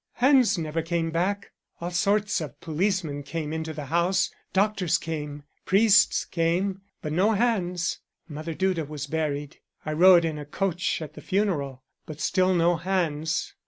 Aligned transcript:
"Hans 0.13 0.57
never 0.57 0.81
came 0.81 1.11
back. 1.11 1.51
All 1.79 1.91
sorts 1.91 2.41
of 2.41 2.59
policemen 2.59 3.21
came 3.21 3.53
into 3.53 3.71
the 3.71 3.85
house, 3.85 4.31
doctors 4.51 4.97
came, 4.97 5.43
priests 5.63 6.25
came, 6.25 6.81
but 7.03 7.13
no 7.13 7.33
Hans. 7.35 7.99
Mother 8.27 8.55
Duda 8.55 8.87
was 8.87 9.05
buried, 9.05 9.57
I 9.85 9.93
rode 9.93 10.25
in 10.25 10.39
a 10.39 10.45
coach 10.45 11.03
at 11.03 11.13
the 11.13 11.21
funeral, 11.21 11.83
but 12.07 12.19
still 12.19 12.55
no 12.55 12.77
Hans. 12.77 13.53